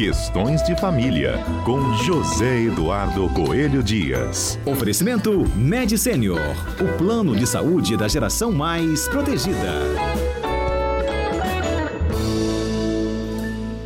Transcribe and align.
Questões 0.00 0.62
de 0.62 0.74
Família, 0.80 1.34
com 1.62 1.92
José 1.92 2.62
Eduardo 2.62 3.28
Coelho 3.34 3.82
Dias. 3.82 4.58
Oferecimento 4.64 5.46
Med 5.54 5.98
Senior, 5.98 6.40
o 6.80 6.96
plano 6.96 7.36
de 7.36 7.46
saúde 7.46 7.98
da 7.98 8.08
geração 8.08 8.50
mais 8.50 9.06
protegida. 9.08 9.74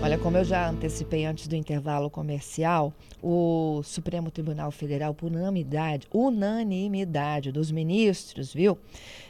Olha, 0.00 0.16
como 0.16 0.36
eu 0.36 0.44
já 0.44 0.70
antecipei 0.70 1.24
antes 1.24 1.48
do 1.48 1.56
intervalo 1.56 2.08
comercial, 2.08 2.92
o 3.20 3.80
Supremo 3.82 4.30
Tribunal 4.30 4.70
Federal, 4.70 5.14
por 5.14 5.32
unanimidade, 5.32 6.06
unanimidade 6.12 7.50
dos 7.50 7.72
ministros, 7.72 8.54
viu? 8.54 8.78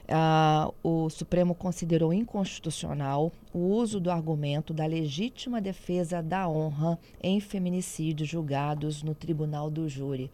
Ah, 0.08 0.70
o 0.82 1.08
Supremo 1.08 1.54
considerou 1.54 2.12
inconstitucional 2.12 3.32
o 3.54 3.58
uso 3.58 3.98
do 3.98 4.10
argumento 4.10 4.74
da 4.74 4.84
legítima 4.84 5.60
defesa 5.60 6.22
da 6.22 6.46
honra 6.46 6.98
em 7.22 7.40
feminicídios 7.40 8.28
julgados 8.28 9.02
no 9.02 9.14
Tribunal 9.14 9.70
do 9.70 9.88
Júri. 9.88 10.30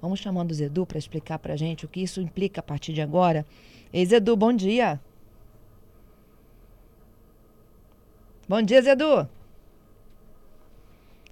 Vamos 0.00 0.20
chamando 0.20 0.50
o 0.50 0.54
Zedu 0.54 0.86
para 0.86 0.98
explicar 0.98 1.38
para 1.38 1.52
a 1.52 1.56
gente 1.56 1.84
o 1.84 1.88
que 1.88 2.00
isso 2.00 2.22
implica 2.22 2.60
a 2.60 2.62
partir 2.62 2.94
de 2.94 3.02
agora. 3.02 3.44
Ei, 3.92 4.06
Zedu, 4.06 4.34
bom 4.36 4.52
dia. 4.52 4.98
Bom 8.48 8.62
dia, 8.62 8.80
Zedu. 8.80 9.28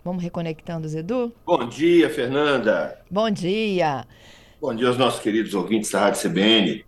Vamos 0.04 0.22
reconectando 0.22 0.86
o 0.86 0.90
Zedu? 0.90 1.32
Bom 1.46 1.66
dia, 1.66 2.10
Fernanda. 2.10 3.00
Bom 3.10 3.30
dia. 3.30 4.06
Bom 4.60 4.74
dia 4.74 4.88
aos 4.88 4.98
nossos 4.98 5.20
queridos 5.20 5.54
ouvintes 5.54 5.90
da 5.90 6.00
Rádio 6.00 6.20
CBN. 6.20 6.87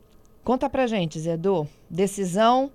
Conta 0.51 0.69
pra 0.69 0.89
gente, 0.89 1.17
Zedu. 1.17 1.69
Decisão 1.89 2.73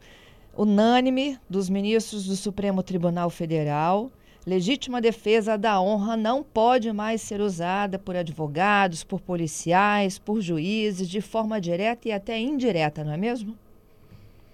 unânime 0.55 1.37
dos 1.49 1.69
ministros 1.69 2.25
do 2.25 2.33
Supremo 2.37 2.81
Tribunal 2.81 3.29
Federal. 3.29 4.09
Legítima 4.47 5.01
defesa 5.01 5.57
da 5.57 5.81
honra 5.81 6.15
não 6.15 6.41
pode 6.41 6.93
mais 6.93 7.19
ser 7.19 7.41
usada 7.41 7.99
por 7.99 8.15
advogados, 8.15 9.03
por 9.03 9.19
policiais, 9.19 10.17
por 10.17 10.39
juízes, 10.39 11.09
de 11.09 11.19
forma 11.19 11.59
direta 11.59 12.07
e 12.07 12.13
até 12.13 12.39
indireta, 12.39 13.03
não 13.03 13.11
é 13.11 13.17
mesmo? 13.17 13.57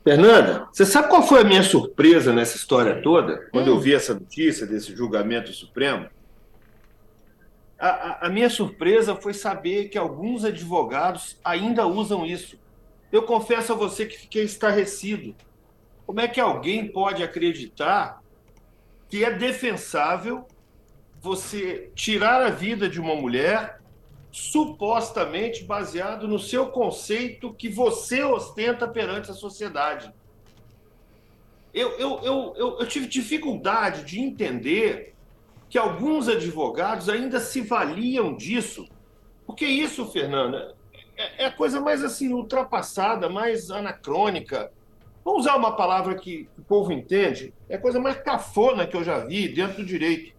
Fernanda, 0.03 0.67
você 0.73 0.83
sabe 0.83 1.08
qual 1.08 1.22
foi 1.22 1.42
a 1.42 1.45
minha 1.45 1.61
surpresa 1.61 2.33
nessa 2.33 2.58
história 2.58 3.03
toda, 3.03 3.38
quando 3.52 3.67
hum. 3.67 3.75
eu 3.75 3.80
vi 3.80 3.94
essa 3.94 4.16
notícia 4.16 4.66
desse 4.66 4.95
julgamento 4.95 5.53
supremo? 5.53 6.08
A, 7.77 7.88
a, 7.88 8.25
a 8.25 8.30
minha 8.31 8.49
surpresa 8.49 9.16
foi 9.16 9.36
saber 9.36 9.89
que 9.89 9.97
alguns 9.99 10.44
advogados 10.44 11.38
ainda 11.44 11.86
usam 11.86 12.25
isso. 12.25 12.59
Eu 13.12 13.23
confesso 13.23 13.73
a 13.73 13.76
você 13.76 14.06
que 14.06 14.17
fiquei 14.17 14.44
estarrecido. 14.44 15.36
Como 16.06 16.20
é 16.20 16.28
que 16.28 16.40
alguém 16.40 16.88
pode 16.88 17.23
acreditar 17.23 18.22
que 19.09 19.26
é 19.26 19.31
defensável 19.31 20.48
você 21.20 21.92
tirar 21.94 22.42
a 22.42 22.50
vida 22.50 22.89
de 22.89 23.00
uma 23.00 23.16
mulher 23.16 23.82
supostamente 24.32 25.66
baseado 25.66 26.28
no 26.28 26.39
seu 26.39 26.67
conceito 26.67 27.54
que 27.54 27.67
você 27.67 28.23
ostenta 28.23 28.88
perante 28.88 29.30
a 29.30 29.34
sociedade? 29.34 30.14
Eu, 31.73 31.92
eu, 31.98 32.20
eu, 32.23 32.54
eu, 32.56 32.80
eu 32.80 32.88
tive 32.88 33.08
dificuldade 33.08 34.04
de 34.04 34.20
entender 34.20 35.14
que 35.70 35.78
alguns 35.78 36.28
advogados 36.28 37.08
ainda 37.08 37.39
se 37.39 37.62
valiam 37.62 38.36
disso. 38.36 38.88
Porque 39.45 39.66
isso, 39.66 40.06
Fernanda, 40.08 40.76
é, 41.22 41.44
é 41.44 41.45
a 41.45 41.52
coisa 41.52 41.80
mais 41.80 42.03
assim 42.03 42.33
ultrapassada, 42.33 43.30
mais 43.30 43.69
anacrônica. 43.69 44.72
Vamos 45.23 45.41
usar 45.41 45.55
uma 45.55 45.75
palavra 45.75 46.16
que 46.16 46.50
o 46.58 46.61
povo 46.61 46.91
entende. 46.91 47.53
É 47.69 47.75
a 47.75 47.81
coisa 47.81 48.00
mais 48.00 48.17
cafona 48.17 48.88
que 48.88 48.95
eu 48.95 49.03
já 49.03 49.19
vi 49.19 49.47
dentro 49.47 49.77
do 49.77 49.86
direito. 49.86 50.33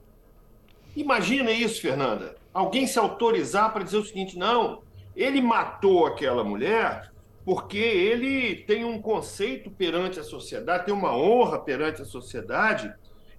Imagina 0.97 1.51
isso, 1.51 1.81
Fernanda. 1.81 2.37
Alguém 2.53 2.87
se 2.87 2.99
autorizar 2.99 3.73
para 3.73 3.85
dizer 3.85 3.99
o 3.99 4.05
seguinte: 4.05 4.37
não, 4.37 4.83
ele 5.15 5.41
matou 5.41 6.07
aquela 6.07 6.43
mulher 6.45 7.13
porque 7.45 7.79
ele 7.79 8.57
tem 8.57 8.85
um 8.85 9.01
conceito 9.01 9.71
perante 9.71 10.21
a 10.21 10.25
sociedade, 10.25 10.87
tem 10.87 10.95
uma 10.95 11.17
honra 11.17 11.59
perante 11.59 12.01
a 12.01 12.05
sociedade, 12.05 12.93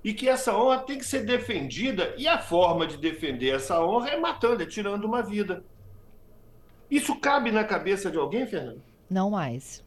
e 0.04 0.14
que 0.14 0.28
essa 0.28 0.56
honra 0.58 0.80
tem 0.80 0.98
que 0.98 1.06
ser 1.06 1.26
defendida, 1.26 2.14
e 2.18 2.28
a 2.28 2.38
forma 2.38 2.86
de 2.86 2.98
defender 2.98 3.56
essa 3.56 3.82
honra 3.82 4.10
é 4.10 4.20
matando, 4.20 4.62
é 4.62 4.66
tirando 4.66 5.06
uma 5.06 5.22
vida. 5.22 5.64
Isso 6.90 7.16
cabe 7.16 7.52
na 7.52 7.64
cabeça 7.64 8.12
de 8.12 8.18
alguém, 8.18 8.46
Fernando? 8.46 8.82
Não 9.10 9.30
mais. 9.30 9.84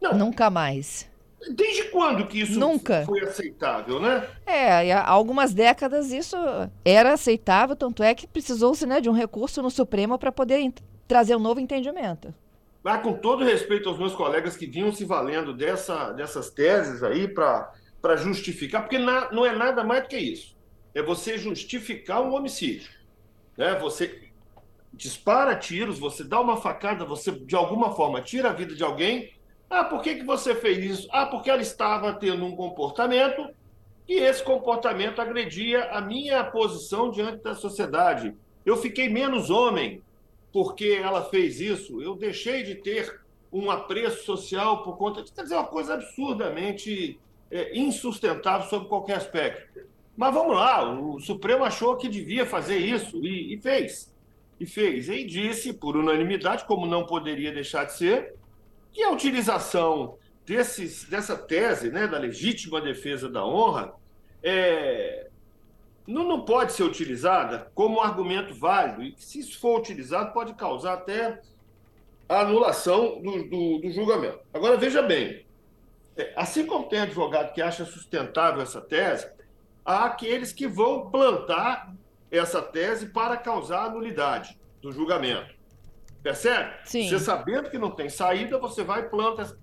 Não. 0.00 0.14
Nunca 0.16 0.50
mais. 0.50 1.08
Desde 1.54 1.84
quando 1.84 2.26
que 2.26 2.40
isso 2.40 2.58
Nunca. 2.58 3.04
foi 3.06 3.20
aceitável, 3.20 4.00
né? 4.00 4.28
É, 4.44 4.92
há 4.92 5.08
algumas 5.08 5.54
décadas 5.54 6.10
isso 6.12 6.36
era 6.84 7.12
aceitável, 7.12 7.76
tanto 7.76 8.02
é 8.02 8.14
que 8.14 8.26
precisou-se 8.26 8.84
né, 8.84 9.00
de 9.00 9.08
um 9.08 9.12
recurso 9.12 9.62
no 9.62 9.70
Supremo 9.70 10.18
para 10.18 10.32
poder 10.32 10.72
trazer 11.06 11.36
um 11.36 11.40
novo 11.40 11.60
entendimento. 11.60 12.34
Ah, 12.84 12.98
com 12.98 13.12
todo 13.12 13.44
respeito 13.44 13.88
aos 13.88 13.98
meus 13.98 14.14
colegas 14.14 14.56
que 14.56 14.66
vinham 14.66 14.90
se 14.92 15.04
valendo 15.04 15.52
dessa, 15.52 16.10
dessas 16.12 16.48
teses 16.48 17.02
aí 17.02 17.28
para 17.28 18.16
justificar, 18.16 18.82
porque 18.82 18.98
na, 18.98 19.30
não 19.30 19.44
é 19.44 19.54
nada 19.54 19.84
mais 19.84 20.02
do 20.02 20.08
que 20.08 20.16
isso. 20.16 20.56
É 20.94 21.02
você 21.02 21.36
justificar 21.36 22.22
um 22.22 22.34
homicídio. 22.34 22.90
Né? 23.58 23.74
Você 23.78 24.27
dispara 24.92 25.54
tiros, 25.56 25.98
você 25.98 26.24
dá 26.24 26.40
uma 26.40 26.56
facada, 26.56 27.04
você 27.04 27.30
de 27.30 27.54
alguma 27.54 27.92
forma 27.92 28.20
tira 28.20 28.50
a 28.50 28.52
vida 28.52 28.74
de 28.74 28.82
alguém. 28.82 29.32
Ah, 29.70 29.84
por 29.84 30.00
que, 30.00 30.16
que 30.16 30.24
você 30.24 30.54
fez 30.54 30.78
isso? 30.78 31.08
Ah, 31.12 31.26
porque 31.26 31.50
ela 31.50 31.62
estava 31.62 32.12
tendo 32.14 32.44
um 32.44 32.56
comportamento 32.56 33.48
e 34.08 34.14
esse 34.14 34.42
comportamento 34.42 35.20
agredia 35.20 35.84
a 35.90 36.00
minha 36.00 36.42
posição 36.42 37.10
diante 37.10 37.42
da 37.42 37.54
sociedade. 37.54 38.34
Eu 38.64 38.76
fiquei 38.76 39.08
menos 39.08 39.50
homem 39.50 40.02
porque 40.52 40.98
ela 41.02 41.24
fez 41.24 41.60
isso. 41.60 42.00
Eu 42.00 42.16
deixei 42.16 42.62
de 42.62 42.76
ter 42.76 43.20
um 43.52 43.70
apreço 43.70 44.24
social 44.24 44.82
por 44.82 44.96
conta 44.96 45.22
disso. 45.22 45.34
Quer 45.34 45.42
dizer, 45.42 45.56
uma 45.56 45.64
coisa 45.64 45.94
absurdamente 45.94 47.18
é, 47.50 47.78
insustentável 47.78 48.68
sob 48.68 48.88
qualquer 48.88 49.16
aspecto. 49.16 49.86
Mas 50.16 50.34
vamos 50.34 50.56
lá, 50.56 50.90
o 50.90 51.20
Supremo 51.20 51.64
achou 51.64 51.96
que 51.96 52.08
devia 52.08 52.44
fazer 52.44 52.78
isso 52.78 53.24
e, 53.24 53.54
e 53.54 53.60
fez 53.60 54.12
e 54.60 54.66
fez. 54.66 55.08
E 55.08 55.24
disse, 55.24 55.72
por 55.72 55.96
unanimidade, 55.96 56.64
como 56.64 56.86
não 56.86 57.06
poderia 57.06 57.52
deixar 57.52 57.84
de 57.84 57.94
ser, 57.94 58.34
que 58.92 59.02
a 59.02 59.10
utilização 59.10 60.16
desses, 60.44 61.04
dessa 61.04 61.36
tese 61.36 61.90
né, 61.90 62.06
da 62.06 62.18
legítima 62.18 62.80
defesa 62.80 63.28
da 63.28 63.44
honra 63.44 63.92
é, 64.42 65.28
não, 66.06 66.24
não 66.24 66.44
pode 66.44 66.72
ser 66.72 66.84
utilizada 66.84 67.70
como 67.74 68.00
argumento 68.00 68.54
válido, 68.54 69.02
e 69.02 69.14
se 69.18 69.40
isso 69.40 69.60
for 69.60 69.78
utilizado, 69.78 70.32
pode 70.32 70.54
causar 70.54 70.94
até 70.94 71.40
a 72.28 72.40
anulação 72.40 73.20
do, 73.20 73.44
do, 73.44 73.78
do 73.78 73.90
julgamento. 73.90 74.40
Agora, 74.52 74.76
veja 74.76 75.02
bem, 75.02 75.44
é, 76.16 76.32
assim 76.34 76.66
como 76.66 76.88
tem 76.88 77.00
advogado 77.00 77.52
que 77.52 77.60
acha 77.60 77.84
sustentável 77.84 78.62
essa 78.62 78.80
tese, 78.80 79.30
há 79.84 80.06
aqueles 80.06 80.52
que 80.52 80.66
vão 80.66 81.10
plantar 81.10 81.94
essa 82.30 82.60
tese 82.62 83.06
para 83.06 83.36
causar 83.36 83.86
a 83.86 83.90
nulidade 83.90 84.58
do 84.80 84.92
julgamento. 84.92 85.54
Percebe? 86.22 86.72
Sim. 86.84 87.08
Você 87.08 87.18
sabendo 87.18 87.70
que 87.70 87.78
não 87.78 87.90
tem 87.90 88.08
saída, 88.08 88.58
você 88.58 88.82
vai 88.82 89.00
e 89.00 89.08
planta. 89.08 89.56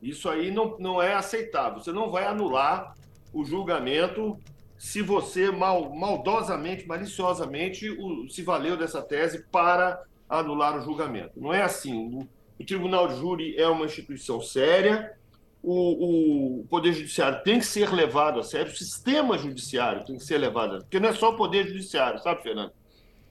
Isso 0.00 0.28
aí 0.28 0.50
não, 0.50 0.76
não 0.78 1.00
é 1.00 1.14
aceitável. 1.14 1.80
Você 1.80 1.92
não 1.92 2.10
vai 2.10 2.24
anular 2.26 2.94
o 3.32 3.44
julgamento 3.44 4.38
se 4.78 5.00
você 5.00 5.50
mal, 5.50 5.94
maldosamente, 5.94 6.86
maliciosamente 6.86 7.88
o, 7.88 8.28
se 8.28 8.42
valeu 8.42 8.76
dessa 8.76 9.00
tese 9.00 9.44
para 9.50 10.02
anular 10.28 10.76
o 10.76 10.82
julgamento. 10.82 11.40
Não 11.40 11.52
é 11.52 11.62
assim. 11.62 11.94
O, 11.94 12.28
o 12.58 12.64
Tribunal 12.64 13.08
de 13.08 13.16
Júri 13.16 13.56
é 13.56 13.68
uma 13.68 13.86
instituição 13.86 14.40
séria, 14.40 15.16
o, 15.62 16.60
o, 16.60 16.66
Poder 16.66 16.92
Judiciário 16.92 17.42
tem 17.44 17.58
que 17.60 17.66
ser 17.66 17.92
levado 17.92 18.40
a 18.40 18.42
sério, 18.42 18.72
o 18.72 18.76
sistema 18.76 19.38
judiciário 19.38 20.04
tem 20.04 20.16
que 20.16 20.24
ser 20.24 20.38
levado 20.38 20.68
a 20.68 20.72
sério, 20.72 20.84
porque 20.84 21.00
não 21.00 21.08
é 21.08 21.12
só 21.12 21.30
o 21.30 21.36
Poder 21.36 21.68
Judiciário, 21.68 22.18
sabe, 22.20 22.42
Fernando? 22.42 22.72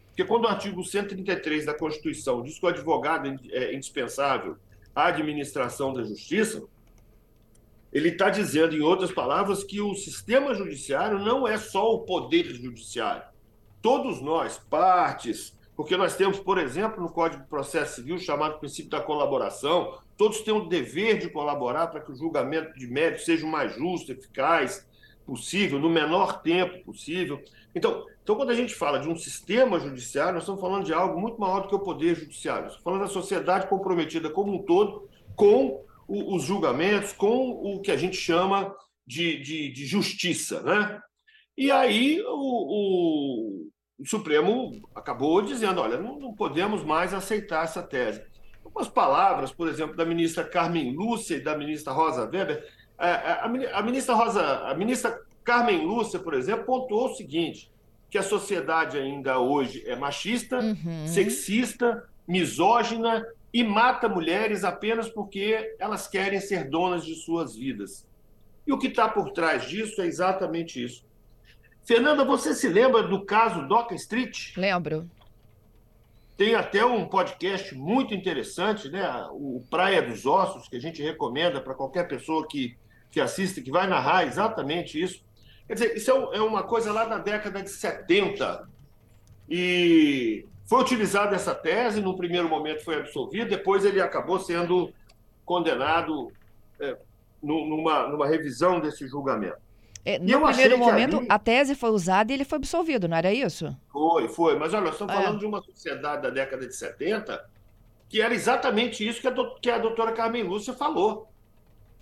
Porque 0.08 0.24
quando 0.24 0.46
o 0.46 0.48
artigo 0.48 0.84
133 0.84 1.66
da 1.66 1.74
Constituição 1.74 2.42
diz 2.42 2.58
que 2.60 2.66
o 2.66 2.70
advogado 2.70 3.28
é 3.52 3.74
indispensável 3.74 4.58
à 4.96 5.08
administração 5.08 5.94
da 5.94 6.04
justiça, 6.04 6.64
ele 7.92 8.10
está 8.10 8.30
dizendo, 8.30 8.76
em 8.76 8.82
outras 8.82 9.12
palavras, 9.12 9.64
que 9.64 9.82
o 9.82 9.94
sistema 9.96 10.54
judiciário 10.54 11.20
não 11.20 11.48
é 11.48 11.58
só 11.58 11.94
o 11.94 12.00
poder 12.00 12.46
judiciário. 12.46 13.24
Todos 13.82 14.22
nós, 14.22 14.58
partes, 14.70 15.58
porque 15.82 15.98
nós 15.98 16.16
temos, 16.16 16.40
por 16.40 16.60
exemplo, 16.60 17.02
no 17.02 17.10
Código 17.10 17.42
de 17.42 17.50
Processo 17.50 17.96
Civil, 17.96 18.20
chamado 18.20 18.60
princípio 18.60 18.92
da 18.92 19.02
colaboração, 19.02 19.98
todos 20.16 20.42
têm 20.42 20.54
o 20.54 20.70
dever 20.70 21.18
de 21.18 21.28
colaborar 21.28 21.88
para 21.88 22.02
que 22.02 22.12
o 22.12 22.16
julgamento 22.16 22.78
de 22.78 22.86
mérito 22.86 23.24
seja 23.24 23.44
o 23.48 23.50
mais 23.50 23.74
justo, 23.74 24.12
eficaz 24.12 24.88
possível, 25.26 25.80
no 25.80 25.90
menor 25.90 26.44
tempo 26.44 26.86
possível. 26.86 27.42
Então, 27.74 28.06
então, 28.24 28.36
quando 28.36 28.52
a 28.52 28.56
gente 28.56 28.76
fala 28.76 29.00
de 29.00 29.10
um 29.10 29.16
sistema 29.16 29.80
judiciário, 29.80 30.36
nós 30.36 30.44
estamos 30.44 30.62
falando 30.62 30.86
de 30.86 30.94
algo 30.94 31.20
muito 31.20 31.42
maior 31.42 31.62
do 31.62 31.68
que 31.68 31.74
o 31.74 31.80
poder 31.80 32.16
judiciário. 32.16 32.68
Estamos 32.68 32.84
falando 32.84 33.02
da 33.02 33.08
sociedade 33.08 33.68
comprometida 33.68 34.30
como 34.30 34.54
um 34.54 34.64
todo 34.64 35.10
com 35.36 35.84
os 36.08 36.44
julgamentos, 36.44 37.12
com 37.12 37.50
o 37.50 37.82
que 37.82 37.90
a 37.90 37.98
gente 37.98 38.18
chama 38.18 38.72
de, 39.04 39.42
de, 39.42 39.72
de 39.72 39.86
justiça. 39.88 40.62
Né? 40.62 41.02
E 41.58 41.72
aí 41.72 42.22
o, 42.22 42.30
o, 42.30 43.72
o 44.02 44.06
Supremo 44.06 44.82
acabou 44.96 45.42
dizendo: 45.42 45.80
olha, 45.80 45.98
não, 45.98 46.20
não, 46.20 46.34
podemos 46.34 46.84
mais 46.84 47.14
aceitar 47.14 47.64
essa 47.64 47.84
tese. 47.84 48.24
Algumas 48.66 48.88
palavras, 48.88 49.52
por 49.52 49.68
exemplo, 49.68 49.96
da 49.96 50.06
ministra 50.06 50.44
Carmen 50.44 50.92
Lúcia 50.92 51.36
e 51.36 51.44
da 51.44 51.56
ministra 51.56 51.94
Rosa 51.94 52.24
Weber. 52.24 52.68
A, 52.98 53.10
a, 53.10 53.46
a 53.46 53.84
ministra 53.84 54.16
Rosa, 54.16 54.42
a 54.68 54.74
ministra 54.74 55.22
Carmen 55.44 55.86
Lúcia, 55.86 56.20
por 56.20 56.34
exemplo, 56.34 56.66
pontuou 56.66 57.12
o 57.12 57.16
seguinte: 57.16 57.72
que 58.10 58.18
a 58.18 58.24
sociedade 58.24 58.98
ainda 58.98 59.40
hoje 59.40 59.84
é 59.86 59.96
machista, 59.96 60.60
uhum. 60.60 61.08
sexista, 61.08 62.04
misógina 62.28 63.26
e 63.54 63.64
mata 63.64 64.10
mulheres 64.10 64.64
apenas 64.64 65.10
porque 65.10 65.76
elas 65.78 66.08
querem 66.08 66.40
ser 66.40 66.70
donas 66.70 67.06
de 67.06 67.16
suas 67.16 67.56
vidas. 67.56 68.08
E 68.66 68.74
o 68.74 68.78
que 68.78 68.88
está 68.88 69.08
por 69.08 69.32
trás 69.32 69.68
disso 69.68 70.02
é 70.02 70.06
exatamente 70.06 70.84
isso. 70.84 71.06
Fernanda, 71.84 72.24
você 72.24 72.54
se 72.54 72.68
lembra 72.68 73.04
do 73.04 73.26
caso 73.26 73.68
Doca 73.68 73.96
Street? 73.96 74.56
Lembro. 74.56 75.10
Tem 76.38 76.56
até 76.56 76.86
um 76.86 77.08
podcast 77.08 77.76
muito 77.76 78.14
interessante, 78.14 78.90
né? 78.90 79.04
o 79.32 79.64
Praia 79.70 80.02
dos 80.02 80.26
Ossos, 80.26 80.68
que 80.68 80.76
a 80.76 80.82
gente 80.82 81.02
recomenda 81.02 81.62
para 81.62 81.76
qualquer 81.76 82.08
pessoa 82.08 82.48
que, 82.48 82.78
que 83.12 83.20
assista, 83.20 83.62
que 83.62 83.72
vai 83.72 83.88
narrar 83.88 84.26
exatamente 84.26 85.02
isso. 85.02 85.24
Quer 85.68 85.74
dizer, 85.74 85.98
isso 85.98 86.12
é, 86.12 86.38
é 86.38 86.42
uma 86.42 86.64
coisa 86.64 86.92
lá 86.92 87.06
da 87.06 87.18
década 87.18 87.62
de 87.62 87.70
70. 87.70 88.68
E 89.50 90.46
foi 90.66 90.82
utilizada 90.82 91.36
essa 91.36 91.54
tese, 91.54 92.02
no 92.02 92.16
primeiro 92.16 92.48
momento 92.48 92.84
foi 92.84 92.96
absolvido, 92.96 93.50
depois 93.50 93.84
ele 93.84 94.02
acabou 94.02 94.40
sendo 94.40 94.94
condenado 95.46 96.32
é, 96.80 96.98
numa, 97.44 98.08
numa 98.08 98.28
revisão 98.28 98.80
desse 98.80 99.08
julgamento. 99.08 99.58
É, 100.04 100.18
no 100.18 100.42
primeiro 100.42 100.78
momento, 100.78 101.18
ali... 101.18 101.28
a 101.30 101.38
tese 101.38 101.76
foi 101.76 101.92
usada 101.92 102.32
e 102.32 102.36
ele 102.36 102.46
foi 102.46 102.58
absolvido, 102.58 103.08
não 103.08 103.18
era 103.18 103.32
isso? 103.34 103.76
Foi, 103.92 104.28
foi. 104.28 104.58
Mas 104.58 104.74
olha, 104.74 104.86
nós 104.86 104.94
estamos 104.94 105.14
é. 105.14 105.22
falando 105.22 105.40
de 105.40 105.46
uma 105.46 105.62
sociedade 105.62 106.24
da 106.24 106.30
década 106.30 106.68
de 106.68 106.76
70 106.76 107.52
que 108.12 108.22
era 108.22 108.34
exatamente 108.34 109.08
isso 109.08 109.22
que 109.22 109.28
a, 109.28 109.32
do, 109.32 109.56
que 109.56 109.70
a 109.70 109.78
doutora 109.78 110.12
Carmen 110.12 110.44
Lúcia 110.44 110.74
falou. 110.74 111.30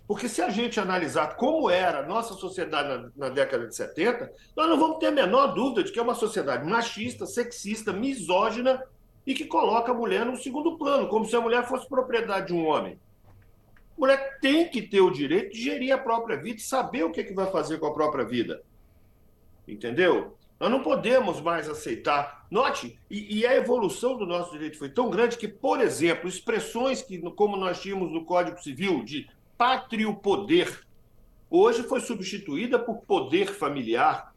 Porque 0.07 0.27
se 0.27 0.41
a 0.41 0.49
gente 0.49 0.79
analisar 0.79 1.35
como 1.35 1.69
era 1.69 1.99
a 1.99 2.07
nossa 2.07 2.33
sociedade 2.33 3.11
na, 3.15 3.27
na, 3.27 3.29
década 3.29 3.67
de 3.67 3.75
70, 3.75 4.33
nós 4.57 4.67
não 4.67 4.79
vamos 4.79 4.97
ter 4.97 5.05
a 5.05 5.11
menor 5.11 5.53
dúvida 5.53 5.83
de 5.83 5.91
que 5.91 5.99
é 5.99 6.01
uma 6.01 6.15
sociedade 6.15 6.67
machista, 6.67 7.27
sexista, 7.27 7.93
misógina 7.93 8.83
e 9.23 9.35
que 9.35 9.45
coloca 9.45 9.91
a 9.91 9.93
mulher 9.93 10.25
no 10.25 10.35
segundo 10.35 10.79
plano, 10.79 11.07
como 11.07 11.25
se 11.25 11.35
a 11.35 11.41
mulher 11.41 11.67
fosse 11.67 11.87
propriedade 11.87 12.47
de 12.47 12.53
um 12.53 12.65
homem. 12.65 12.99
A 13.99 14.01
mulher 14.01 14.39
tem 14.39 14.69
que 14.69 14.81
ter 14.81 15.01
o 15.01 15.11
direito 15.11 15.51
de 15.51 15.61
gerir 15.61 15.93
a 15.93 15.97
própria 15.97 16.37
vida 16.37 16.59
saber 16.59 17.03
o 17.03 17.11
que, 17.11 17.19
é 17.19 17.23
que 17.23 17.33
vai 17.33 17.51
fazer 17.51 17.79
com 17.79 17.85
a 17.85 17.93
própria 17.93 18.23
vida. 18.23 18.63
Entendeu? 19.67 20.37
Nós 20.57 20.71
não 20.71 20.81
podemos 20.81 21.41
mais 21.41 21.67
aceitar. 21.67 22.47
Note, 22.49 22.97
e, 23.09 23.39
e, 23.39 23.45
a 23.45 23.53
evolução 23.53 24.15
do 24.15 24.25
nosso 24.25 24.53
direito 24.53 24.77
foi 24.77 24.87
tão 24.87 25.09
grande 25.09 25.37
que, 25.37 25.49
por 25.49 25.81
exemplo, 25.81 26.29
expressões 26.29 27.01
que, 27.01 27.19
como 27.31 27.57
nós 27.57 27.81
tínhamos 27.81 28.09
no 28.09 28.23
Código 28.23 28.63
Civil, 28.63 29.03
de 29.03 29.29
pátrio 29.57 30.15
poder, 30.15 30.81
hoje 31.49 31.83
foi 31.83 31.99
substituída 31.99 32.79
por 32.79 33.01
poder 33.01 33.47
familiar. 33.47 34.33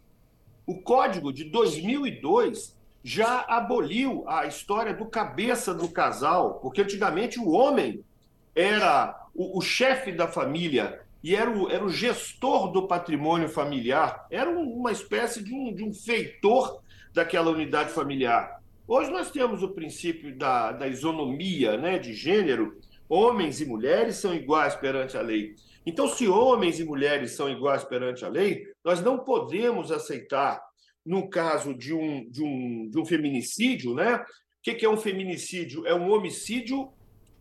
O 0.67 0.83
Código 0.83 1.33
de 1.33 1.45
2002 1.45 2.77
já 3.05 3.43
aboliu 3.43 4.25
a 4.27 4.45
história 4.45 4.93
do 4.93 5.07
cabeça 5.07 5.73
do 5.73 5.89
casal, 5.89 6.55
porque 6.55 6.83
antigamente 6.83 7.39
o 7.39 7.51
homem 7.51 8.05
era 8.55 9.29
o, 9.35 9.59
o 9.59 9.61
chefe 9.61 10.13
da 10.13 10.29
família 10.29 11.01
e 11.23 11.35
era 11.37 11.51
o, 11.51 11.71
era 11.71 11.85
o 11.85 11.91
gestor 11.91 12.73
do 12.73 12.87
patrimônio 12.87 13.49
familiar, 13.49 14.27
era 14.31 14.51
uma 14.51 14.91
espécie 14.91 15.43
de 15.43 15.55
um, 15.55 15.73
de 15.73 15.85
um 15.85 15.93
feitor 15.93 16.83
daquela 17.15 17.51
unidade 17.51 17.91
familiar. 17.91 18.61
Hoje 18.87 19.11
nós 19.11 19.31
temos 19.31 19.63
o 19.63 19.71
princípio 19.71 20.37
da, 20.37 20.73
da 20.73 20.89
isonomia 20.89 21.77
né, 21.77 21.99
de 21.99 22.13
gênero, 22.13 22.77
homens 23.09 23.61
e 23.61 23.65
mulheres 23.65 24.17
são 24.17 24.35
iguais 24.35 24.75
perante 24.75 25.17
a 25.17 25.23
lei. 25.23 25.55
Então, 25.85 26.09
se 26.09 26.29
homens 26.29 26.81
e 26.81 26.85
mulheres 26.85 27.33
são 27.33 27.49
iguais 27.49 27.85
perante 27.85 28.25
a 28.25 28.29
lei, 28.29 28.67
nós 28.85 29.01
não 29.01 29.19
podemos 29.19 29.91
aceitar, 29.91 30.61
no 31.05 31.29
caso 31.29 31.75
de 31.75 31.93
um, 31.93 32.29
de 32.31 32.43
um, 32.43 32.89
de 32.89 32.99
um 32.99 33.05
feminicídio, 33.05 33.95
né? 33.95 34.17
O 34.17 34.25
que 34.63 34.85
é 34.85 34.89
um 34.89 34.97
feminicídio? 34.97 35.85
É 35.87 35.95
um 35.95 36.13
homicídio 36.13 36.93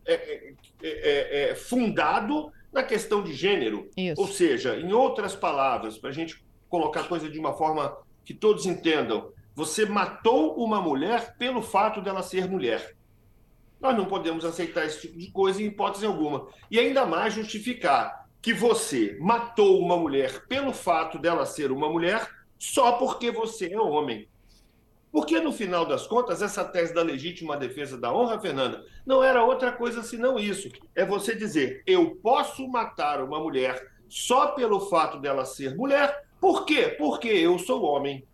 é, 0.05 0.13
é, 0.13 0.53
é, 0.83 1.49
é 1.49 1.55
fundado 1.55 2.51
na 2.71 2.83
questão 2.83 3.23
de 3.23 3.33
gênero. 3.33 3.89
Isso. 3.95 4.19
Ou 4.21 4.27
seja, 4.27 4.77
em 4.77 4.93
outras 4.93 5.35
palavras, 5.35 5.97
para 5.97 6.09
a 6.09 6.13
gente 6.13 6.43
colocar 6.69 7.01
a 7.01 7.07
coisa 7.07 7.29
de 7.29 7.37
uma 7.37 7.53
forma 7.53 7.97
que 8.23 8.33
todos 8.33 8.65
entendam, 8.65 9.31
você 9.53 9.85
matou 9.85 10.55
uma 10.55 10.81
mulher 10.81 11.35
pelo 11.37 11.61
fato 11.61 12.01
dela 12.01 12.23
ser 12.23 12.49
mulher. 12.49 12.95
Nós 13.79 13.97
não 13.97 14.05
podemos 14.05 14.45
aceitar 14.45 14.85
esse 14.85 15.01
tipo 15.01 15.17
de 15.17 15.31
coisa 15.31 15.61
em 15.61 15.65
hipótese 15.65 16.05
alguma. 16.05 16.47
E 16.69 16.79
ainda 16.79 17.05
mais 17.05 17.33
justificar 17.33 18.27
que 18.41 18.53
você 18.53 19.17
matou 19.19 19.79
uma 19.79 19.97
mulher 19.97 20.45
pelo 20.47 20.71
fato 20.71 21.19
dela 21.19 21.45
ser 21.45 21.71
uma 21.71 21.89
mulher 21.89 22.27
só 22.57 22.93
porque 22.93 23.31
você 23.31 23.73
é 23.73 23.79
homem. 23.79 24.27
Porque, 25.11 25.39
no 25.41 25.51
final 25.51 25.85
das 25.85 26.07
contas, 26.07 26.41
essa 26.41 26.63
tese 26.63 26.93
da 26.93 27.01
legítima 27.01 27.57
defesa 27.57 27.97
da 27.97 28.13
honra, 28.13 28.39
Fernanda, 28.39 28.85
não 29.05 29.21
era 29.21 29.43
outra 29.43 29.71
coisa 29.71 30.01
senão 30.01 30.39
isso. 30.39 30.69
É 30.95 31.05
você 31.05 31.35
dizer, 31.35 31.83
eu 31.85 32.15
posso 32.15 32.65
matar 32.67 33.21
uma 33.21 33.39
mulher 33.39 33.91
só 34.07 34.47
pelo 34.47 34.79
fato 34.79 35.19
dela 35.19 35.43
ser 35.43 35.75
mulher. 35.75 36.25
Por 36.39 36.65
quê? 36.65 36.95
Porque 36.97 37.27
eu 37.27 37.59
sou 37.59 37.83
homem. 37.83 38.25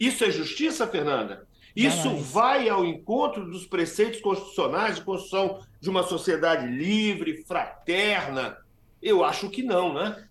Isso 0.00 0.24
é 0.24 0.30
justiça, 0.30 0.86
Fernanda? 0.86 1.46
Isso 1.74 2.16
vai 2.16 2.70
ao 2.70 2.86
encontro 2.86 3.44
dos 3.50 3.66
preceitos 3.66 4.20
constitucionais 4.22 4.96
de 4.96 5.02
construção 5.02 5.62
de 5.78 5.90
uma 5.90 6.02
sociedade 6.02 6.66
livre, 6.66 7.44
fraterna? 7.44 8.56
Eu 9.02 9.22
acho 9.22 9.50
que 9.50 9.62
não, 9.62 9.92
né? 9.92 10.26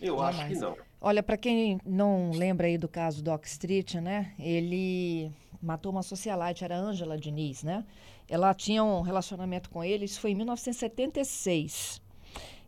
Eu 0.00 0.20
acho 0.20 0.44
que 0.48 0.56
não. 0.56 0.76
Olha, 1.06 1.22
para 1.22 1.36
quem 1.36 1.78
não 1.84 2.30
lembra 2.30 2.66
aí 2.66 2.78
do 2.78 2.88
caso 2.88 3.22
do 3.22 3.30
Ox 3.30 3.50
Street, 3.50 3.96
né? 3.96 4.32
Ele 4.38 5.30
matou 5.60 5.92
uma 5.92 6.02
socialite, 6.02 6.64
era 6.64 6.78
Ângela 6.78 7.18
Diniz, 7.18 7.62
né? 7.62 7.84
Ela 8.26 8.54
tinha 8.54 8.82
um 8.82 9.02
relacionamento 9.02 9.68
com 9.68 9.84
ele, 9.84 10.06
isso 10.06 10.18
foi 10.18 10.30
em 10.30 10.34
1976. 10.34 12.00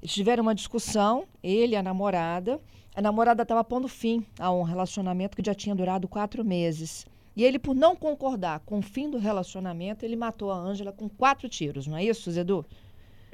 Eles 0.02 0.12
tiveram 0.12 0.42
uma 0.42 0.54
discussão, 0.54 1.24
ele 1.42 1.72
e 1.72 1.76
a 1.76 1.82
namorada. 1.82 2.60
A 2.94 3.00
namorada 3.00 3.42
estava 3.42 3.64
pondo 3.64 3.88
fim 3.88 4.22
a 4.38 4.52
um 4.52 4.64
relacionamento 4.64 5.34
que 5.34 5.42
já 5.42 5.54
tinha 5.54 5.74
durado 5.74 6.06
quatro 6.06 6.44
meses. 6.44 7.06
E 7.34 7.42
ele, 7.42 7.58
por 7.58 7.74
não 7.74 7.96
concordar 7.96 8.60
com 8.66 8.80
o 8.80 8.82
fim 8.82 9.08
do 9.08 9.16
relacionamento, 9.16 10.04
ele 10.04 10.14
matou 10.14 10.50
a 10.50 10.56
Ângela 10.58 10.92
com 10.92 11.08
quatro 11.08 11.48
tiros, 11.48 11.86
não 11.86 11.96
é 11.96 12.04
isso, 12.04 12.30
Zedu? 12.30 12.66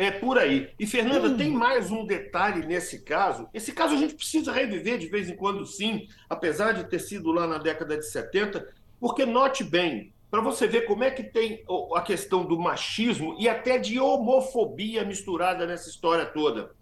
É 0.02 0.10
por 0.10 0.36
aí. 0.36 0.68
E, 0.80 0.84
Fernanda, 0.84 1.28
hum. 1.28 1.36
tem 1.36 1.48
mais 1.48 1.92
um 1.92 2.04
detalhe 2.04 2.66
nesse 2.66 3.02
caso. 3.02 3.48
Esse 3.54 3.70
caso 3.70 3.94
a 3.94 3.96
gente 3.96 4.14
precisa 4.14 4.50
reviver 4.50 4.98
de 4.98 5.06
vez 5.06 5.30
em 5.30 5.36
quando, 5.36 5.64
sim, 5.64 6.08
apesar 6.28 6.72
de 6.72 6.90
ter 6.90 6.98
sido 6.98 7.30
lá 7.30 7.46
na 7.46 7.58
década 7.58 7.96
de 7.96 8.04
70, 8.10 8.66
porque 8.98 9.24
note 9.24 9.62
bem, 9.62 10.12
para 10.28 10.40
você 10.40 10.66
ver 10.66 10.86
como 10.86 11.04
é 11.04 11.10
que 11.12 11.22
tem 11.22 11.62
a 11.94 12.00
questão 12.00 12.44
do 12.44 12.58
machismo 12.58 13.36
e 13.38 13.48
até 13.48 13.78
de 13.78 14.00
homofobia 14.00 15.04
misturada 15.04 15.66
nessa 15.66 15.88
história 15.88 16.26
toda. 16.26 16.72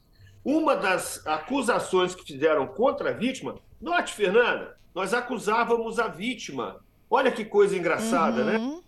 Uma 0.42 0.74
das 0.74 1.26
acusações 1.26 2.14
que 2.14 2.24
fizeram 2.24 2.66
contra 2.66 3.10
a 3.10 3.12
vítima, 3.12 3.56
note, 3.78 4.14
Fernanda, 4.14 4.78
nós 4.94 5.12
acusávamos 5.12 5.98
a 5.98 6.08
vítima 6.08 6.80
Olha 7.10 7.32
que 7.32 7.44
coisa 7.44 7.76
engraçada, 7.76 8.44
né? 8.44 8.56
uhum. 8.56 8.76
né? 8.76 8.82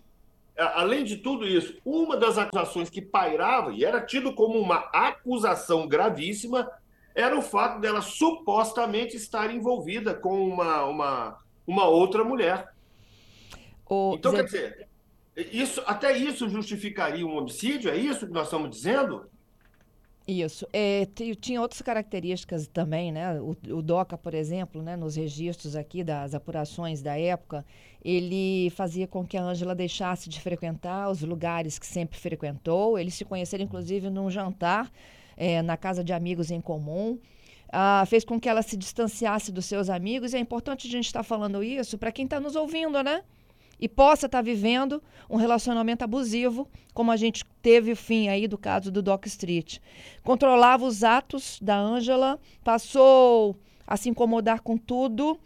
Além 0.57 1.03
de 1.03 1.17
tudo 1.17 1.47
isso, 1.47 1.77
uma 1.83 2.15
das 2.15 2.37
acusações 2.37 2.89
que 2.89 3.01
pairava, 3.01 3.73
e 3.73 3.83
era 3.83 3.99
tido 3.99 4.33
como 4.33 4.59
uma 4.59 4.77
acusação 4.93 5.87
gravíssima, 5.87 6.69
era 7.15 7.37
o 7.37 7.41
fato 7.41 7.79
dela 7.79 8.01
supostamente 8.01 9.15
estar 9.15 9.53
envolvida 9.53 10.13
com 10.13 10.47
uma, 10.47 10.85
uma, 10.85 11.39
uma 11.65 11.87
outra 11.87 12.23
mulher. 12.23 12.71
O 13.89 14.15
então, 14.15 14.33
quer 14.33 14.45
dizer, 14.45 14.87
isso, 15.35 15.81
até 15.85 16.15
isso 16.15 16.47
justificaria 16.47 17.25
um 17.25 17.37
homicídio? 17.37 17.89
É 17.89 17.97
isso 17.97 18.27
que 18.27 18.33
nós 18.33 18.45
estamos 18.47 18.69
dizendo? 18.69 19.29
Isso. 20.25 20.65
É, 20.71 21.05
tinha 21.39 21.61
outras 21.61 21.81
características 21.81 22.65
também, 22.67 23.11
né? 23.11 23.41
O, 23.41 23.57
o, 23.69 23.81
DOCA, 23.81 24.17
por 24.17 24.33
exemplo, 24.33 24.81
né, 24.81 24.95
nos 24.95 25.17
registros 25.17 25.75
aqui 25.75 26.01
das 26.01 26.33
apurações 26.33 27.01
da 27.01 27.19
época, 27.19 27.65
ele 28.03 28.69
fazia 28.69 29.05
com 29.05 29.25
que 29.25 29.35
a 29.35 29.43
Ângela 29.43 29.75
deixasse 29.75 30.29
de 30.29 30.39
frequentar 30.39 31.09
os 31.09 31.21
lugares 31.21 31.77
que 31.77 31.85
sempre 31.85 32.17
frequentou. 32.17 32.97
Eles 32.97 33.15
se 33.15 33.25
conheceram, 33.25 33.65
inclusive, 33.65 34.09
num 34.09 34.29
jantar 34.31 34.89
é, 35.35 35.61
na 35.61 35.75
casa 35.75 36.01
de 36.01 36.13
amigos 36.13 36.51
em 36.51 36.61
comum. 36.61 37.19
Ah, 37.69 38.05
fez 38.07 38.23
com 38.23 38.39
que 38.39 38.47
ela 38.47 38.61
se 38.61 38.77
distanciasse 38.77 39.51
dos 39.51 39.65
seus 39.65 39.89
amigos. 39.89 40.33
E 40.33 40.37
é 40.37 40.39
importante 40.39 40.87
a 40.87 40.91
gente 40.91 41.07
estar 41.07 41.19
tá 41.19 41.23
falando 41.23 41.61
isso 41.61 41.97
para 41.97 42.13
quem 42.13 42.23
está 42.23 42.39
nos 42.39 42.55
ouvindo, 42.55 43.03
né? 43.03 43.23
E 43.83 43.89
possa 43.89 44.27
estar 44.27 44.37
tá 44.37 44.41
vivendo 44.41 45.03
um 45.29 45.35
relacionamento 45.35 46.05
abusivo, 46.05 46.69
como 46.93 47.11
a 47.11 47.17
gente 47.17 47.43
teve 47.61 47.91
o 47.91 47.97
fim 47.97 48.29
aí 48.29 48.47
do 48.47 48.57
caso 48.57 48.89
do 48.89 49.01
Doc 49.01 49.25
Street. 49.25 49.79
Controlava 50.23 50.85
os 50.85 51.03
atos 51.03 51.59
da 51.61 51.77
Ângela, 51.77 52.39
passou 52.63 53.57
a 53.85 53.97
se 53.97 54.07
incomodar 54.07 54.61
com 54.61 54.77
tudo 54.77 55.37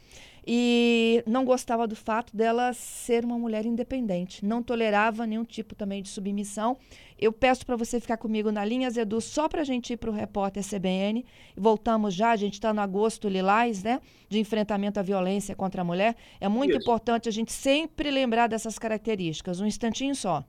e 0.49 1.21
não 1.27 1.43
gostava 1.43 1.85
do 1.85 1.95
fato 1.95 2.33
dela 2.35 2.71
ser 2.71 3.25
uma 3.25 3.37
mulher 3.37 3.65
independente, 3.65 4.45
não 4.45 4.63
tolerava 4.63 5.27
nenhum 5.27 5.43
tipo 5.43 5.75
também 5.75 6.01
de 6.01 6.07
submissão. 6.07 6.77
Eu 7.19 7.33
peço 7.33 7.65
para 7.65 7.75
você 7.75 7.99
ficar 7.99 8.15
comigo 8.15 8.49
na 8.49 8.63
linha, 8.63 8.89
Zedu, 8.89 9.19
só 9.19 9.49
para 9.49 9.59
a 9.59 9.63
gente 9.65 9.91
ir 9.91 9.97
para 9.97 10.09
o 10.09 10.13
repórter 10.13 10.63
CBN. 10.63 11.25
Voltamos 11.55 12.13
já, 12.13 12.31
a 12.31 12.35
gente 12.37 12.53
está 12.53 12.73
no 12.73 12.79
agosto 12.79 13.27
lilás, 13.27 13.83
né? 13.83 13.99
De 14.29 14.39
enfrentamento 14.39 15.01
à 15.01 15.03
violência 15.03 15.53
contra 15.53 15.81
a 15.81 15.85
mulher. 15.85 16.15
É 16.39 16.47
muito 16.47 16.71
Isso. 16.71 16.81
importante 16.81 17.27
a 17.27 17.31
gente 17.31 17.51
sempre 17.51 18.09
lembrar 18.09 18.47
dessas 18.47 18.79
características. 18.79 19.59
Um 19.59 19.65
instantinho 19.65 20.15
só. 20.15 20.45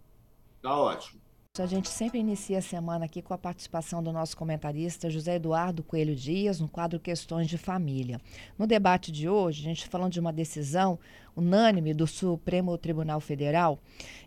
Tá 0.63 0.79
ótimo. 0.79 1.21
A 1.61 1.67
gente 1.67 1.89
sempre 1.89 2.21
inicia 2.21 2.59
a 2.59 2.63
semana 2.63 3.07
aqui 3.07 3.21
com 3.21 3.35
a 3.35 3.39
participação 3.39 4.01
do 4.01 4.13
nosso 4.13 4.37
comentarista 4.37 5.11
José 5.11 5.35
Eduardo 5.35 5.83
Coelho 5.83 6.15
Dias 6.15 6.61
no 6.61 6.69
quadro 6.69 7.01
Questões 7.01 7.49
de 7.49 7.59
Família. 7.59 8.21
No 8.57 8.65
debate 8.65 9.11
de 9.11 9.29
hoje, 9.29 9.63
a 9.63 9.65
gente 9.65 9.89
falando 9.89 10.13
de 10.13 10.21
uma 10.21 10.33
decisão 10.33 10.99
unânime 11.35 11.93
do 11.93 12.07
Supremo 12.07 12.79
Tribunal 12.79 13.19
Federal 13.19 13.79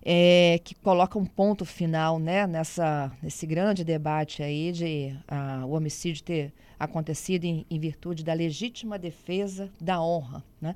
é, 0.03 0.59
que 0.63 0.75
coloca 0.75 1.17
um 1.17 1.25
ponto 1.25 1.63
final 1.63 2.19
né, 2.19 2.45
nessa, 2.45 3.11
nesse 3.23 3.45
grande 3.45 3.85
debate 3.85 4.43
aí 4.43 4.71
de 4.73 5.15
o 5.65 5.71
homicídio 5.71 6.23
ter 6.23 6.53
acontecido 6.77 7.45
em, 7.45 7.65
em 7.69 7.79
virtude 7.79 8.25
da 8.25 8.33
legítima 8.33 8.99
defesa 8.99 9.69
da 9.79 10.01
honra. 10.01 10.43
Né? 10.59 10.75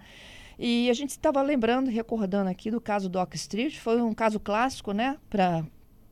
E 0.57 0.89
a 0.89 0.93
gente 0.93 1.09
estava 1.09 1.41
lembrando, 1.41 1.89
recordando 1.89 2.49
aqui 2.49 2.71
do 2.71 2.79
caso 2.79 3.09
do 3.09 3.19
Oak 3.19 3.35
Street, 3.35 3.77
foi 3.77 4.01
um 4.01 4.13
caso 4.13 4.39
clássico, 4.39 4.93
né, 4.93 5.17
para 5.29 5.65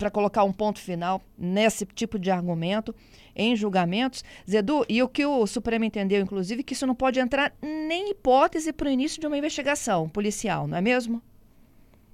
para 0.04 0.12
colocar 0.12 0.44
um 0.44 0.52
ponto 0.52 0.80
final 0.80 1.22
nesse 1.38 1.86
tipo 1.86 2.20
de 2.20 2.30
argumento 2.30 2.94
em 3.34 3.56
julgamentos. 3.56 4.22
Zedu, 4.50 4.86
e 4.90 5.02
o 5.02 5.08
que 5.08 5.26
o 5.26 5.48
Supremo 5.48 5.86
entendeu, 5.86 6.22
inclusive, 6.22 6.62
que 6.62 6.74
isso 6.74 6.86
não 6.86 6.94
pode 6.94 7.22
entrar 7.22 7.54
nem 7.62 8.12
hipótese 8.12 8.74
para 8.74 8.90
o 8.90 8.92
início 8.92 9.22
de 9.22 9.26
uma 9.26 9.38
investigação 9.38 10.10
policial, 10.10 10.68
não 10.68 10.78
é 10.78 10.82
mesmo? 10.82 11.22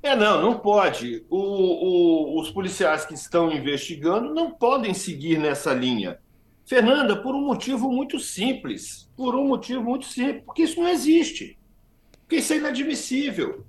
É, 0.04 0.16
não, 0.16 0.40
não 0.40 0.60
pode. 0.60 1.26
O, 1.32 1.40
o, 1.40 2.40
os 2.40 2.52
policiais 2.52 3.06
que 3.06 3.16
estão 3.16 3.52
investigando 3.52 4.36
não 4.36 4.52
podem 4.52 4.94
seguir 4.94 5.40
nessa 5.40 5.74
linha. 5.74 6.20
Fernanda, 6.68 7.16
por 7.16 7.34
um 7.34 7.42
motivo 7.42 7.92
muito 7.92 8.20
simples. 8.20 9.10
Por 9.18 9.34
um 9.34 9.48
motivo 9.48 9.82
muito 9.82 10.06
simples, 10.06 10.44
porque 10.46 10.62
isso 10.62 10.80
não 10.80 10.88
existe. 10.88 11.58
Porque 12.22 12.36
isso 12.36 12.54
é 12.54 12.58
inadmissível. 12.58 13.66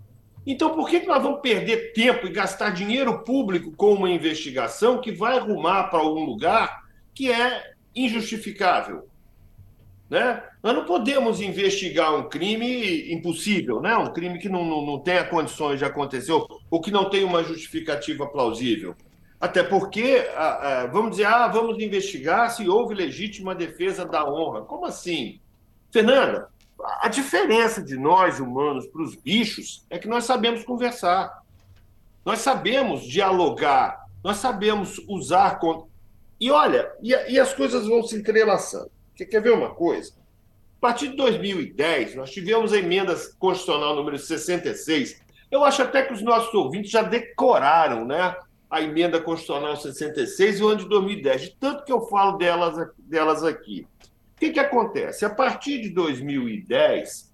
Então, 0.46 0.74
por 0.74 0.88
que, 0.88 1.00
que 1.00 1.06
nós 1.06 1.22
vamos 1.22 1.40
perder 1.40 1.92
tempo 1.92 2.26
e 2.26 2.32
gastar 2.32 2.70
dinheiro 2.70 3.22
público 3.24 3.72
com 3.72 3.92
uma 3.92 4.10
investigação 4.10 5.00
que 5.00 5.12
vai 5.12 5.38
arrumar 5.38 5.84
para 5.84 5.98
algum 5.98 6.24
lugar 6.24 6.84
que 7.14 7.30
é 7.30 7.72
injustificável? 7.94 9.08
Né? 10.08 10.42
Nós 10.62 10.74
não 10.74 10.84
podemos 10.84 11.40
investigar 11.40 12.14
um 12.16 12.28
crime 12.28 13.12
impossível, 13.12 13.80
né? 13.80 13.96
um 13.96 14.12
crime 14.12 14.38
que 14.38 14.48
não, 14.48 14.64
não, 14.64 14.84
não 14.84 14.98
tenha 14.98 15.24
condições 15.24 15.78
de 15.78 15.84
acontecer 15.84 16.32
ou 16.32 16.80
que 16.80 16.90
não 16.90 17.08
tenha 17.08 17.26
uma 17.26 17.44
justificativa 17.44 18.26
plausível. 18.26 18.96
Até 19.40 19.62
porque, 19.62 20.26
vamos 20.92 21.12
dizer, 21.12 21.26
ah, 21.26 21.48
vamos 21.48 21.82
investigar 21.82 22.50
se 22.50 22.68
houve 22.68 22.94
legítima 22.94 23.54
defesa 23.54 24.04
da 24.04 24.28
honra. 24.30 24.62
Como 24.62 24.84
assim? 24.84 25.40
Fernanda, 25.90 26.50
a 26.84 27.08
diferença 27.08 27.82
de 27.82 27.96
nós 27.96 28.40
humanos 28.40 28.86
para 28.86 29.02
os 29.02 29.14
bichos 29.14 29.84
é 29.90 29.98
que 29.98 30.08
nós 30.08 30.24
sabemos 30.24 30.64
conversar, 30.64 31.42
nós 32.24 32.40
sabemos 32.40 33.04
dialogar, 33.04 34.06
nós 34.22 34.38
sabemos 34.38 34.98
usar. 35.08 35.58
E 36.38 36.50
olha, 36.50 36.90
e, 37.02 37.10
e 37.32 37.40
as 37.40 37.52
coisas 37.52 37.86
vão 37.86 38.02
se 38.02 38.16
entrelaçando. 38.16 38.90
Você 39.14 39.24
quer 39.24 39.42
ver 39.42 39.52
uma 39.52 39.70
coisa? 39.70 40.12
A 40.78 40.80
partir 40.80 41.08
de 41.08 41.16
2010, 41.16 42.14
nós 42.14 42.30
tivemos 42.30 42.72
a 42.72 42.78
emenda 42.78 43.14
constitucional 43.38 43.94
número 43.94 44.18
66. 44.18 45.20
Eu 45.50 45.64
acho 45.64 45.82
até 45.82 46.02
que 46.02 46.12
os 46.12 46.22
nossos 46.22 46.54
ouvintes 46.54 46.90
já 46.90 47.02
decoraram 47.02 48.04
né, 48.04 48.34
a 48.70 48.80
emenda 48.80 49.20
constitucional 49.20 49.76
66 49.76 50.58
e 50.58 50.62
o 50.62 50.68
ano 50.68 50.80
de 50.80 50.88
2010, 50.88 51.42
de 51.42 51.50
tanto 51.56 51.84
que 51.84 51.92
eu 51.92 52.02
falo 52.02 52.38
delas, 52.38 52.88
delas 52.98 53.44
aqui 53.44 53.86
que, 54.40 54.50
que 54.50 54.58
acontece? 54.58 55.26
A 55.26 55.30
partir 55.30 55.82
de 55.82 55.90
2010, 55.90 57.30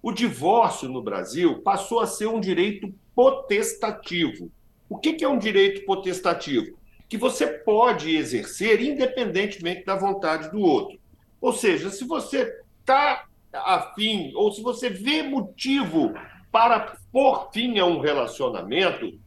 o 0.00 0.12
divórcio 0.12 0.88
no 0.88 1.02
Brasil 1.02 1.60
passou 1.62 1.98
a 1.98 2.06
ser 2.06 2.28
um 2.28 2.40
direito 2.40 2.94
potestativo. 3.12 4.50
O 4.88 4.96
que, 4.96 5.14
que 5.14 5.24
é 5.24 5.28
um 5.28 5.38
direito 5.38 5.84
potestativo? 5.84 6.78
Que 7.08 7.18
você 7.18 7.48
pode 7.48 8.16
exercer 8.16 8.80
independentemente 8.80 9.84
da 9.84 9.96
vontade 9.96 10.48
do 10.52 10.60
outro. 10.60 10.96
Ou 11.40 11.52
seja, 11.52 11.90
se 11.90 12.04
você 12.04 12.56
está 12.80 13.26
afim, 13.52 14.32
ou 14.36 14.52
se 14.52 14.62
você 14.62 14.88
vê 14.88 15.24
motivo 15.24 16.14
para 16.52 16.96
pôr 17.10 17.50
fim 17.52 17.80
a 17.80 17.84
um 17.84 17.98
relacionamento, 17.98 19.18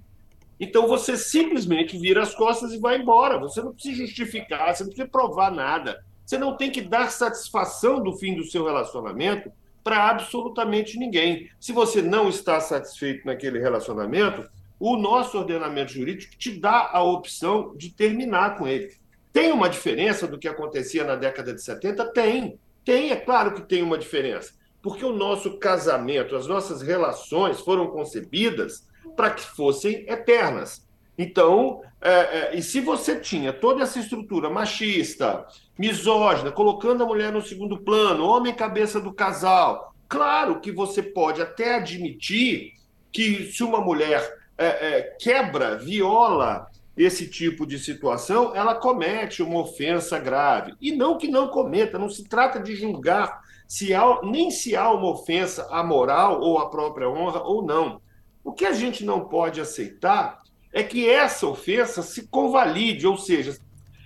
então 0.58 0.88
você 0.88 1.18
simplesmente 1.18 1.98
vira 1.98 2.24
as 2.24 2.34
costas 2.34 2.72
e 2.72 2.80
vai 2.80 2.98
embora. 2.98 3.38
Você 3.40 3.62
não 3.62 3.74
precisa 3.74 4.06
justificar, 4.06 4.74
você 4.74 4.84
não 4.84 4.90
precisa 4.92 5.10
provar 5.10 5.52
nada. 5.52 6.07
Você 6.28 6.38
não 6.38 6.58
tem 6.58 6.70
que 6.70 6.82
dar 6.82 7.10
satisfação 7.10 8.04
do 8.04 8.12
fim 8.12 8.36
do 8.36 8.44
seu 8.44 8.66
relacionamento 8.66 9.50
para 9.82 10.10
absolutamente 10.10 11.00
ninguém. 11.00 11.50
Se 11.58 11.72
você 11.72 12.02
não 12.02 12.28
está 12.28 12.60
satisfeito 12.60 13.26
naquele 13.26 13.60
relacionamento, 13.60 14.46
o 14.78 14.98
nosso 14.98 15.38
ordenamento 15.38 15.94
jurídico 15.94 16.36
te 16.36 16.52
dá 16.52 16.90
a 16.92 17.02
opção 17.02 17.74
de 17.78 17.92
terminar 17.92 18.58
com 18.58 18.68
ele. 18.68 18.94
Tem 19.32 19.54
uma 19.54 19.70
diferença 19.70 20.28
do 20.28 20.38
que 20.38 20.50
acontecia 20.50 21.06
na 21.06 21.16
década 21.16 21.54
de 21.54 21.64
70? 21.64 22.12
Tem. 22.12 22.60
Tem, 22.84 23.12
é 23.12 23.16
claro 23.16 23.54
que 23.54 23.62
tem 23.62 23.82
uma 23.82 23.98
diferença. 23.98 24.52
Porque 24.82 25.06
o 25.06 25.14
nosso 25.14 25.58
casamento, 25.58 26.36
as 26.36 26.46
nossas 26.46 26.82
relações 26.82 27.62
foram 27.62 27.88
concebidas 27.88 28.86
para 29.16 29.32
que 29.32 29.44
fossem 29.44 30.04
eternas. 30.10 30.86
Então, 31.18 31.82
é, 32.00 32.12
é, 32.12 32.56
e 32.56 32.62
se 32.62 32.80
você 32.80 33.20
tinha 33.20 33.52
toda 33.52 33.82
essa 33.82 34.00
estrutura 34.00 34.50
machista, 34.50 35.46
misógina, 35.78 36.52
colocando 36.52 37.04
a 37.04 37.08
mulher 37.08 37.32
no 37.32 37.42
segundo 37.42 37.78
plano, 37.80 38.26
homem 38.26 38.54
cabeça 38.54 39.02
do 39.02 39.12
casal, 39.12 39.94
claro 40.08 40.60
que 40.60 40.72
você 40.72 41.02
pode 41.02 41.42
até 41.42 41.76
admitir 41.76 42.74
que 43.12 43.52
se 43.52 43.64
uma 43.64 43.82
mulher 43.82 44.22
é, 44.58 44.66
é, 44.66 45.02
quebra, 45.20 45.76
viola 45.78 46.68
esse 46.96 47.28
tipo 47.28 47.66
de 47.66 47.78
situação, 47.78 48.56
ela 48.56 48.76
comete 48.76 49.42
uma 49.44 49.60
ofensa 49.60 50.20
grave. 50.20 50.74
E 50.82 50.92
não 50.92 51.18
que 51.18 51.28
não 51.28 51.48
cometa, 51.48 52.00
não 52.00 52.10
se 52.10 52.24
trata 52.24 52.60
de 52.60 52.76
julgar 52.76 53.42
se 53.68 53.94
há, 53.94 54.20
nem 54.24 54.50
se 54.50 54.76
há 54.76 54.90
uma 54.92 55.10
ofensa 55.10 55.68
à 55.70 55.84
moral 55.84 56.42
ou 56.42 56.58
à 56.58 56.70
própria 56.70 57.10
honra 57.10 57.42
ou 57.44 57.64
não. 57.64 58.02
O 58.44 58.52
que 58.52 58.66
a 58.66 58.72
gente 58.72 59.04
não 59.04 59.26
pode 59.26 59.60
aceitar 59.60 60.42
é 60.72 60.84
que 60.84 61.10
essa 61.10 61.48
ofensa 61.48 62.02
se 62.02 62.28
convalide, 62.28 63.08
ou 63.08 63.18
seja, 63.18 63.58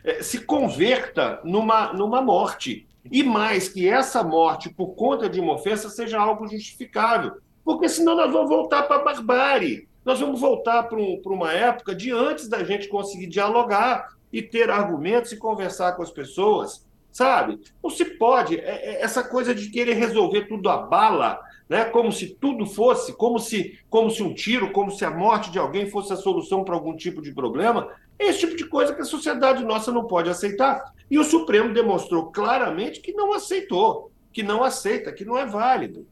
é, 0.04 0.22
se 0.22 0.46
converta 0.46 1.40
numa, 1.44 1.94
numa 1.94 2.22
morte. 2.22 2.88
E 3.10 3.24
mais 3.24 3.68
que 3.68 3.88
essa 3.88 4.24
morte, 4.24 4.70
por 4.70 4.96
conta 4.96 5.30
de 5.30 5.40
uma 5.40 5.54
ofensa, 5.54 5.90
seja 5.90 6.20
algo 6.20 6.48
justificável. 6.48 7.38
Porque 7.64 7.90
senão 7.90 8.16
nós 8.16 8.32
vamos 8.32 8.50
voltar 8.50 8.84
para 8.84 8.98
a 8.98 9.04
barbárie. 9.04 9.88
Nós 10.04 10.20
vamos 10.20 10.40
voltar 10.40 10.84
para 10.84 10.98
um, 10.98 11.22
uma 11.26 11.52
época 11.52 11.94
de 11.94 12.12
antes 12.12 12.48
da 12.48 12.64
gente 12.64 12.88
conseguir 12.88 13.28
dialogar 13.28 14.10
e 14.32 14.42
ter 14.42 14.70
argumentos 14.70 15.32
e 15.32 15.38
conversar 15.38 15.94
com 15.94 16.02
as 16.02 16.12
pessoas, 16.12 16.88
sabe? 17.12 17.60
Não 17.84 17.90
se 17.90 18.06
pode. 18.06 18.60
É, 18.60 18.96
é, 18.96 19.02
essa 19.02 19.24
coisa 19.24 19.54
de 19.54 19.70
querer 19.70 19.94
resolver 19.94 20.48
tudo 20.48 20.70
a 20.70 20.78
bala 20.78 21.40
né? 21.72 21.86
como 21.86 22.12
se 22.12 22.28
tudo 22.28 22.66
fosse, 22.66 23.14
como 23.14 23.40
se, 23.40 23.80
como 23.90 24.12
se 24.12 24.22
um 24.22 24.34
tiro, 24.34 24.74
como 24.74 24.92
se 24.92 25.06
a 25.06 25.10
morte 25.10 25.50
de 25.50 25.58
alguém 25.58 25.90
fosse 25.90 26.12
a 26.12 26.18
solução 26.18 26.66
para 26.66 26.76
algum 26.76 26.94
tipo 26.98 27.22
de 27.22 27.32
problema. 27.32 27.88
É 28.20 28.26
esse 28.26 28.42
tipo 28.42 28.58
de 28.58 28.66
coisa 28.66 28.94
que 28.94 29.02
a 29.02 29.06
sociedade 29.06 29.64
nossa 29.64 29.90
não 29.90 30.06
pode 30.06 30.30
aceitar. 30.30 30.94
E 31.10 31.18
o 31.18 31.24
Supremo 31.24 31.74
demonstrou 31.74 32.30
claramente 32.30 33.00
que 33.00 33.14
não 33.14 33.32
aceitou, 33.32 34.12
que 34.34 34.44
não 34.44 34.66
aceita, 34.66 35.14
que 35.14 35.24
não 35.24 35.38
é 35.38 35.46
válido. 35.46 36.06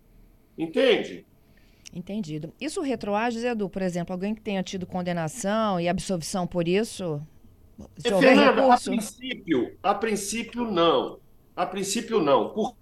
Entende? 0.58 1.26
Entendido. 1.94 2.54
Isso 2.62 2.80
retroage, 2.80 3.46
Edu, 3.46 3.68
por 3.68 3.82
exemplo, 3.82 4.14
alguém 4.14 4.34
que 4.34 4.42
tenha 4.42 4.64
tido 4.64 4.86
condenação 4.86 5.78
e 5.78 5.90
absolvição 5.90 6.48
por 6.48 6.70
isso? 6.70 7.22
Se 7.98 8.08
é, 8.08 8.18
Fernanda, 8.18 8.62
recurso... 8.62 8.90
a 8.90 8.94
princípio, 8.94 9.78
a 9.84 9.94
princípio 9.94 10.72
não. 10.72 11.20
A 11.54 11.66
princípio 11.66 12.22
não. 12.22 12.48
Por 12.52 12.78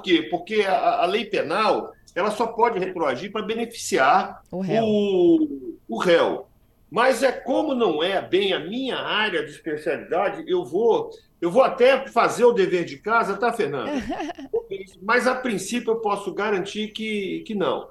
quê? 0.00 0.28
Porque 0.30 0.62
a, 0.62 1.02
a 1.02 1.06
lei 1.06 1.24
penal 1.24 1.92
ela 2.14 2.30
só 2.30 2.46
pode 2.46 2.78
retroagir 2.78 3.30
para 3.30 3.42
beneficiar 3.42 4.42
o 4.50 4.60
réu. 4.60 4.84
O, 4.84 5.78
o 5.88 5.98
réu. 5.98 6.46
Mas 6.90 7.22
é 7.22 7.30
como 7.30 7.74
não 7.74 8.02
é 8.02 8.20
bem 8.20 8.52
a 8.52 8.58
minha 8.58 8.96
área 8.96 9.44
de 9.44 9.50
especialidade, 9.52 10.44
eu 10.46 10.64
vou 10.64 11.10
eu 11.40 11.50
vou 11.50 11.62
até 11.62 12.06
fazer 12.08 12.44
o 12.44 12.52
dever 12.52 12.84
de 12.84 12.98
casa, 12.98 13.36
tá, 13.36 13.50
Fernanda? 13.52 13.92
Mas 15.00 15.26
a 15.26 15.34
princípio 15.34 15.92
eu 15.92 15.96
posso 15.96 16.34
garantir 16.34 16.88
que, 16.88 17.42
que 17.46 17.54
não. 17.54 17.88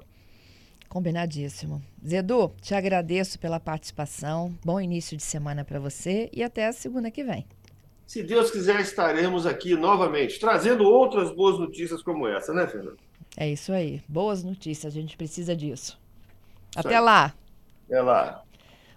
Combinadíssimo. 0.88 1.82
Zedu, 2.06 2.52
te 2.60 2.74
agradeço 2.74 3.38
pela 3.40 3.58
participação. 3.58 4.54
Bom 4.64 4.80
início 4.80 5.16
de 5.16 5.22
semana 5.22 5.64
para 5.64 5.80
você 5.80 6.30
e 6.32 6.44
até 6.44 6.66
a 6.66 6.72
segunda 6.72 7.10
que 7.10 7.24
vem. 7.24 7.44
se 8.06 8.22
Deus 8.22 8.50
quiser, 8.50 8.80
estaremos 8.80 9.46
aqui 9.46 9.74
novamente, 9.74 10.38
trazendo 10.38 10.84
outras 10.84 11.34
boas 11.34 11.58
notícias 11.58 12.02
como 12.02 12.28
essa, 12.28 12.52
né, 12.52 12.66
Fernando? 12.68 12.98
É 13.36 13.48
isso 13.48 13.72
aí. 13.72 14.02
Boas 14.08 14.42
notícias, 14.42 14.92
a 14.94 15.00
gente 15.00 15.16
precisa 15.16 15.54
disso. 15.54 15.98
Até 16.74 17.00
lá. 17.00 17.34
Até 17.86 18.00
lá. 18.00 18.42